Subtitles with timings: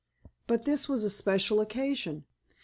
[0.47, 2.25] But this was a special occasion.